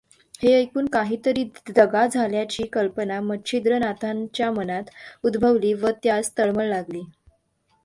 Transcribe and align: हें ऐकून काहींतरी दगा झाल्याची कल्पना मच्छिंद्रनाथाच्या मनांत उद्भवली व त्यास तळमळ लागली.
हें 0.43 0.51
ऐकून 0.51 0.85
काहींतरी 0.85 1.43
दगा 1.75 2.05
झाल्याची 2.07 2.63
कल्पना 2.63 3.19
मच्छिंद्रनाथाच्या 3.21 4.51
मनांत 4.51 4.89
उद्भवली 5.23 5.73
व 5.73 5.89
त्यास 6.03 6.31
तळमळ 6.37 6.65
लागली. 6.65 7.03